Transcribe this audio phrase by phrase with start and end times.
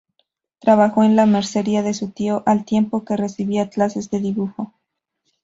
[0.57, 4.73] Trabajó en la mercería de su tío al tiempo que, recibía clases de dibujo.